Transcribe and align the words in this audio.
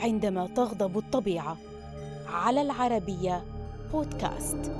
عندما 0.00 0.46
تغضب 0.46 0.98
الطبيعة 0.98 1.56
على 2.26 2.62
العربية 2.62 3.44
بودكاست 3.92 4.72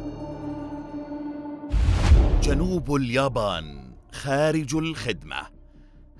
جنوب 2.43 2.95
اليابان 2.95 3.95
خارج 4.12 4.75
الخدمة 4.77 5.46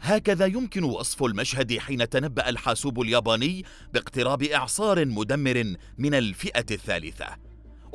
هكذا 0.01 0.47
يمكن 0.47 0.85
وصف 0.85 1.23
المشهد 1.23 1.79
حين 1.79 2.09
تنبأ 2.09 2.49
الحاسوب 2.49 3.01
الياباني 3.01 3.65
باقتراب 3.93 4.43
إعصار 4.43 5.05
مدمر 5.05 5.75
من 5.99 6.15
الفئة 6.15 6.67
الثالثة. 6.71 7.27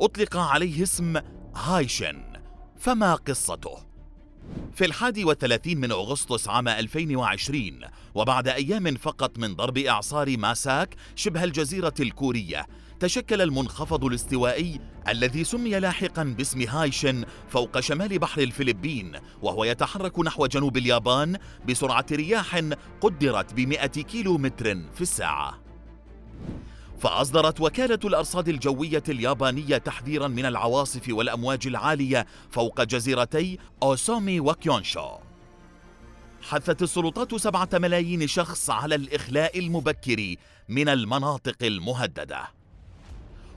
أطلق 0.00 0.36
عليه 0.36 0.82
اسم 0.82 1.16
هايشن، 1.54 2.22
فما 2.76 3.14
قصته؟ 3.14 3.85
في 4.74 4.84
الحادي 4.84 5.24
والثلاثين 5.24 5.80
من 5.80 5.90
أغسطس 5.92 6.48
عام 6.48 6.68
2020 6.68 7.80
وبعد 8.14 8.48
أيام 8.48 8.94
فقط 8.94 9.38
من 9.38 9.54
ضرب 9.54 9.78
إعصار 9.78 10.36
مايساك 10.36 10.94
شبه 11.16 11.44
الجزيرة 11.44 11.94
الكورية 12.00 12.66
تشكل 13.00 13.42
المنخفض 13.42 14.04
الاستوائي 14.04 14.80
الذي 15.08 15.44
سمي 15.44 15.80
لاحقا 15.80 16.24
باسم 16.24 16.62
هايشن 16.62 17.24
فوق 17.48 17.80
شمال 17.80 18.18
بحر 18.18 18.40
الفلبين 18.42 19.12
وهو 19.42 19.64
يتحرك 19.64 20.18
نحو 20.18 20.46
جنوب 20.46 20.76
اليابان 20.76 21.38
بسرعة 21.68 22.06
رياح 22.12 22.60
قدرت 23.00 23.54
بمئة 23.54 23.86
كيلو 23.86 24.38
متر 24.38 24.64
في 24.94 25.00
الساعة. 25.00 25.65
فأصدرت 26.98 27.60
وكالة 27.60 27.98
الأرصاد 28.04 28.48
الجوية 28.48 29.02
اليابانية 29.08 29.76
تحذيرا 29.76 30.28
من 30.28 30.46
العواصف 30.46 31.08
والأمواج 31.08 31.66
العالية 31.66 32.26
فوق 32.50 32.82
جزيرتي 32.82 33.58
أوسومي 33.82 34.40
وكيوشو. 34.40 35.08
حثت 36.42 36.82
السلطات 36.82 37.34
سبعة 37.34 37.68
ملايين 37.72 38.26
شخص 38.26 38.70
على 38.70 38.94
الإخلاء 38.94 39.58
المبكر 39.58 40.34
من 40.68 40.88
المناطق 40.88 41.56
المهددة. 41.62 42.40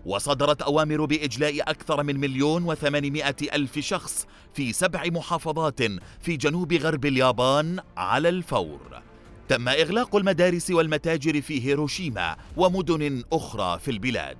وصدرت 0.05 0.61
أوامر 0.61 1.05
بإجلاء 1.05 1.61
أكثر 1.61 2.03
من 2.03 2.19
مليون 2.19 2.63
وثمانمائة 2.63 3.35
ألف 3.53 3.79
شخص 3.79 4.27
في 4.53 4.73
سبع 4.73 5.03
محافظات 5.05 5.79
في 6.21 6.37
جنوب 6.37 6.73
غرب 6.73 7.05
اليابان 7.05 7.79
على 7.97 8.29
الفور. 8.29 9.08
تم 9.49 9.69
إغلاق 9.69 10.15
المدارس 10.15 10.71
والمتاجر 10.71 11.41
في 11.41 11.65
هيروشيما 11.65 12.37
ومدن 12.57 13.23
أخرى 13.33 13.79
في 13.79 13.91
البلاد. 13.91 14.37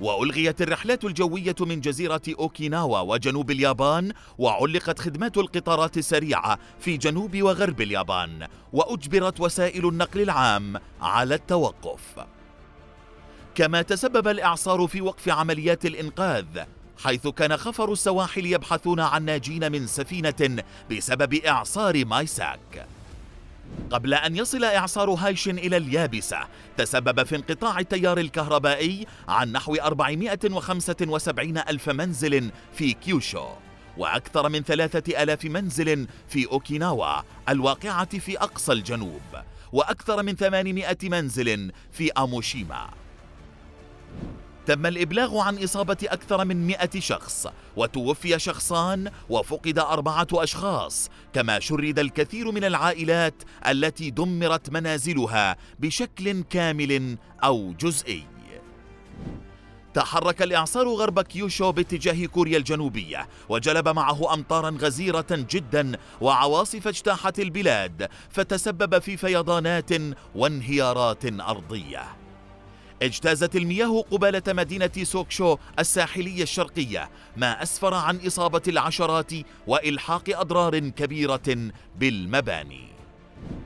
وألغيت 0.00 0.62
الرحلات 0.62 1.04
الجوية 1.04 1.54
من 1.60 1.80
جزيرة 1.80 2.22
أوكيناوا 2.38 3.00
وجنوب 3.00 3.50
اليابان 3.50 4.12
وعلقت 4.38 4.98
خدمات 4.98 5.38
القطارات 5.38 5.98
السريعة 5.98 6.58
في 6.80 6.96
جنوب 6.96 7.42
وغرب 7.42 7.80
اليابان 7.80 8.46
وأجبرت 8.72 9.40
وسائل 9.40 9.88
النقل 9.88 10.20
العام 10.20 10.80
على 11.00 11.34
التوقف. 11.34 12.26
كما 13.54 13.82
تسبب 13.82 14.28
الإعصار 14.28 14.86
في 14.86 15.00
وقف 15.00 15.28
عمليات 15.28 15.86
الإنقاذ 15.86 16.60
حيث 16.98 17.26
كان 17.28 17.56
خفر 17.56 17.92
السواحل 17.92 18.46
يبحثون 18.46 19.00
عن 19.00 19.24
ناجين 19.24 19.72
من 19.72 19.86
سفينة 19.86 20.62
بسبب 20.90 21.34
إعصار 21.34 22.04
مايساك. 22.04 22.86
قبل 23.90 24.14
أن 24.14 24.36
يصل 24.36 24.64
إعصار 24.64 25.10
هايشن 25.10 25.58
إلى 25.58 25.76
اليابسة 25.76 26.38
تسبب 26.76 27.22
في 27.22 27.36
انقطاع 27.36 27.78
التيار 27.78 28.18
الكهربائي 28.18 29.06
عن 29.28 29.52
نحو 29.52 29.74
475 29.74 31.58
ألف 31.58 31.88
منزل 31.88 32.50
في 32.72 32.92
كيوشو 32.92 33.46
وأكثر 33.96 34.48
من 34.48 34.62
ثلاثة 34.62 35.22
ألاف 35.22 35.44
منزل 35.44 36.06
في 36.28 36.46
أوكيناوا 36.46 37.22
الواقعة 37.48 38.18
في 38.18 38.38
أقصى 38.38 38.72
الجنوب 38.72 39.22
وأكثر 39.72 40.22
من 40.22 40.36
800 40.36 40.96
منزل 41.02 41.72
في 41.92 42.12
أموشيما. 42.12 43.05
تم 44.66 44.86
الإبلاغ 44.86 45.38
عن 45.38 45.62
إصابة 45.62 45.96
أكثر 46.04 46.44
من 46.44 46.66
مئة 46.66 47.00
شخص 47.00 47.46
وتوفي 47.76 48.38
شخصان 48.38 49.10
وفقد 49.30 49.78
أربعة 49.78 50.26
أشخاص 50.32 51.10
كما 51.32 51.60
شرد 51.60 51.98
الكثير 51.98 52.50
من 52.50 52.64
العائلات 52.64 53.42
التي 53.66 54.10
دمرت 54.10 54.70
منازلها 54.70 55.56
بشكل 55.78 56.42
كامل 56.42 57.18
أو 57.44 57.72
جزئي. 57.72 58.26
تحرك 59.94 60.42
الإعصار 60.42 60.88
غرب 60.88 61.20
كيوشو 61.20 61.72
باتجاه 61.72 62.26
كوريا 62.26 62.58
الجنوبية 62.58 63.28
وجلب 63.48 63.88
معه 63.88 64.34
أمطارا 64.34 64.70
غزيرة 64.70 65.26
جدا 65.30 65.92
وعواصف 66.20 66.88
اجتاحت 66.88 67.40
البلاد 67.40 68.08
فتسبب 68.30 68.98
في 68.98 69.16
فيضانات 69.16 69.90
وانهيارات 70.34 71.40
أرضية. 71.40 72.25
اجتازت 73.02 73.56
المياه 73.56 74.04
قبالة 74.10 74.42
مدينة 74.48 74.90
سوكشو 75.02 75.56
الساحلية 75.78 76.42
الشرقية 76.42 77.10
ما 77.36 77.62
أسفر 77.62 77.94
عن 77.94 78.16
إصابة 78.26 78.62
العشرات 78.68 79.32
وإلحاق 79.66 80.24
أضرار 80.28 80.78
كبيرة 80.78 81.70
بالمباني. 81.98 82.88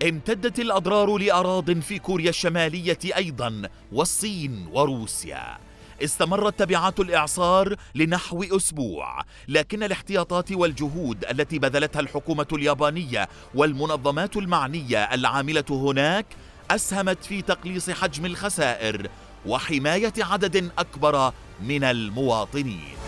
امتدت 0.09 0.61
الأضرار 0.61 1.19
لأراض 1.19 1.81
في 1.81 1.99
كوريا 1.99 2.31
الشمالية 2.31 2.99
أيضا 3.17 3.63
والصين 3.93 4.69
وروسيا. 4.73 5.59
استمرت 6.05 6.59
تبعات 6.59 7.01
الإعصار 7.01 7.77
لنحو 7.95 8.45
أسبوع 8.45 9.23
لكن 9.49 9.83
الاحتياطات 9.83 10.53
والجهود 10.53 11.25
التي 11.31 11.59
بذلتها 11.59 12.01
الحكومة 12.01 12.47
اليابانية 12.53 13.29
والمنظمات 13.55 14.37
المعنية 14.37 14.99
العاملة 15.15 15.65
هناك 15.71 16.27
أسهمت 16.71 17.25
في 17.25 17.43
تقليص 17.43 17.91
حجم 17.91 18.27
الخسائر 18.27 19.09
وحماية 19.47 20.13
عدد 20.19 20.71
أكبر 20.79 21.33
من 21.61 21.85
المواطنين. 21.85 23.00